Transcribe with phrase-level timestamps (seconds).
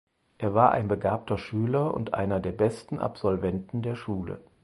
[0.39, 4.43] Er war ein begabter Schüler und einer der besten Absolventen der Schule.